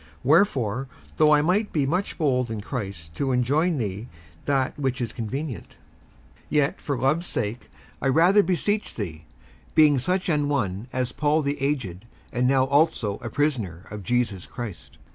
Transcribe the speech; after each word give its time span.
57:001:008 0.01 0.09
Wherefore, 0.23 0.87
though 1.17 1.31
I 1.31 1.41
might 1.43 1.71
be 1.71 1.85
much 1.85 2.17
bold 2.17 2.49
in 2.49 2.59
Christ 2.61 3.13
to 3.13 3.31
enjoin 3.31 3.77
thee 3.77 4.07
that 4.45 4.79
which 4.79 4.99
is 4.99 5.13
convenient, 5.13 5.75
57:001:009 6.45 6.45
Yet 6.49 6.81
for 6.81 6.97
love's 6.97 7.27
sake 7.27 7.69
I 8.01 8.07
rather 8.07 8.41
beseech 8.41 8.95
thee, 8.95 9.25
being 9.75 9.99
such 9.99 10.27
an 10.27 10.49
one 10.49 10.87
as 10.91 11.11
Paul 11.11 11.43
the 11.43 11.61
aged, 11.61 12.05
and 12.33 12.47
now 12.47 12.63
also 12.63 13.17
a 13.17 13.29
prisoner 13.29 13.85
of 13.91 14.01
Jesus 14.01 14.47
Christ. 14.47 14.97